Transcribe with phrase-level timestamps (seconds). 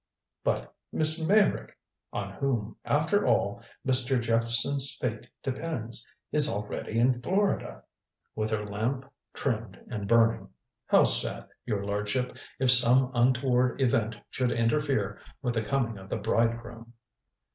[0.43, 1.77] "But Miss Meyrick
[2.11, 4.19] on whom, after all, Mr.
[4.19, 7.83] Jephson's fate depends is already in Florida."
[8.33, 10.49] "With her lamp trimmed and burning.
[10.87, 16.17] How sad, your lordship, if some untoward event should interfere with the coming of the
[16.17, 16.93] bridegroom."